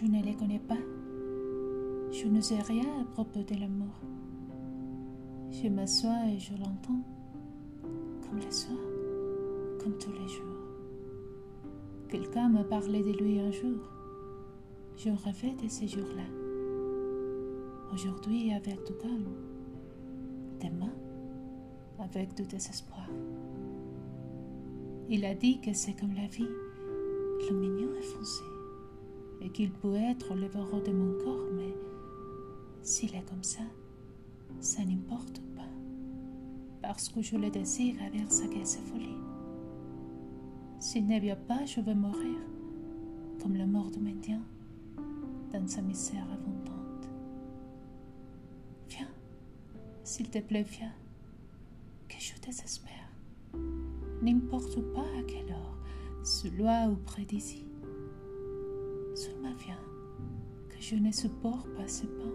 Je 0.00 0.06
ne 0.06 0.22
les 0.22 0.34
connais 0.34 0.58
pas. 0.58 0.78
Je 2.10 2.26
ne 2.26 2.40
sais 2.40 2.60
rien 2.62 2.86
à 3.02 3.04
propos 3.04 3.42
de 3.42 3.60
l'amour. 3.60 3.92
Je 5.50 5.68
m'assois 5.68 6.26
et 6.26 6.38
je 6.38 6.52
l'entends, 6.52 7.04
comme 8.22 8.38
le 8.38 8.50
soir, 8.50 8.78
comme 9.78 9.98
tous 9.98 10.12
les 10.12 10.28
jours. 10.28 10.56
Quelqu'un 12.08 12.48
m'a 12.48 12.64
parlé 12.64 13.02
de 13.02 13.12
lui 13.12 13.40
un 13.40 13.50
jour. 13.50 13.78
Je 14.96 15.10
rêvais 15.10 15.54
de 15.62 15.68
ces 15.68 15.86
jours-là. 15.86 16.24
Aujourd'hui 17.92 18.54
avec 18.54 18.82
du 18.86 18.94
calme. 18.94 19.28
Demain 20.62 20.94
avec 21.98 22.34
du 22.34 22.44
désespoir. 22.44 23.06
Il 25.10 25.26
a 25.26 25.34
dit 25.34 25.60
que 25.60 25.74
c'est 25.74 25.92
comme 25.92 26.14
la 26.14 26.26
vie, 26.26 26.48
le 27.50 27.54
mignon 27.54 27.94
est 27.98 28.02
foncé, 28.02 28.44
et 29.40 29.50
qu'il 29.50 29.70
peut 29.70 29.94
être 29.94 30.34
le 30.34 30.46
verrou 30.46 30.80
de 30.80 30.92
mon 30.92 31.12
corps, 31.24 31.48
mais 31.54 31.74
s'il 32.82 33.14
est 33.14 33.28
comme 33.28 33.42
ça, 33.42 33.62
ça 34.60 34.84
n'importe 34.84 35.40
pas, 35.56 35.68
parce 36.82 37.08
que 37.08 37.22
je 37.22 37.36
le 37.36 37.50
désire 37.50 37.96
avec 38.06 38.30
sa 38.30 38.46
gaze 38.46 38.78
folie. 38.78 39.16
S'il 40.78 41.06
ne 41.06 41.18
vient 41.20 41.36
pas, 41.36 41.64
je 41.66 41.80
vais 41.80 41.94
mourir, 41.94 42.38
comme 43.42 43.56
la 43.56 43.66
mort 43.66 43.90
du 43.90 44.00
Médien, 44.00 44.40
dans 45.52 45.66
sa 45.66 45.82
misère 45.82 46.26
abondante. 46.32 47.08
Viens, 48.88 49.08
s'il 50.04 50.30
te 50.30 50.38
plaît, 50.38 50.62
viens, 50.62 50.92
que 52.08 52.16
je 52.18 52.32
désespère. 52.40 52.90
N'importe 54.22 54.80
pas 54.92 55.06
à 55.18 55.22
quelle 55.26 55.50
heure, 55.50 55.78
sous 56.24 56.50
loi 56.50 56.88
ou 56.88 57.24
d'ici. 57.24 57.69
Que 60.68 60.80
je 60.80 60.94
ne 60.96 61.10
supporte 61.10 61.68
pas 61.74 61.88
ce 61.88 62.06
pain, 62.06 62.32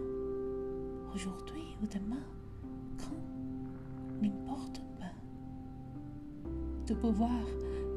aujourd'hui 1.14 1.76
ou 1.82 1.86
demain, 1.86 2.22
quand, 2.98 4.22
n'importe 4.22 4.80
pas. 4.98 5.12
De 6.86 6.94
pouvoir, 6.94 7.40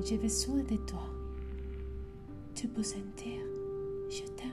j'ai 0.04 0.18
besoin 0.18 0.64
de 0.64 0.78
toi. 0.78 1.04
Tu 2.56 2.68
peux 2.68 2.84
sentir, 2.84 3.42
je 4.10 4.24
t'aime. 4.36 4.50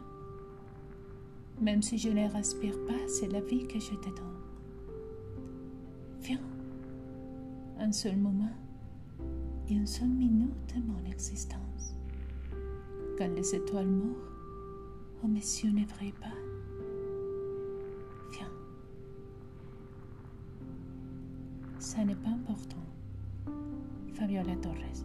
Même 1.61 1.83
si 1.83 1.97
je 1.97 2.11
ne 2.11 2.28
respire 2.28 2.77
pas, 2.87 3.09
c'est 3.09 3.28
la 3.28 3.41
vie 3.41 3.67
que 3.67 3.78
je 3.78 3.94
te 3.94 4.09
donne. 4.09 4.41
Viens, 6.22 6.41
un 7.78 7.92
seul 7.92 8.17
moment 8.17 8.53
et 9.69 9.75
une 9.75 9.87
seule 9.87 10.09
minute 10.09 10.75
de 10.75 10.83
mon 10.83 11.11
existence. 11.11 11.97
Quand 13.17 13.28
les 13.34 13.55
étoiles 13.55 13.87
mourent, 13.87 14.35
oh 15.22 15.28
messieurs 15.28 15.70
ne 15.70 15.84
brillent 15.84 16.12
pas. 16.12 16.27
Viens. 18.33 18.50
Ça 21.78 22.05
n'est 22.05 22.14
pas 22.14 22.31
important. 22.31 22.77
Fabiola 24.14 24.56
Torres. 24.56 25.05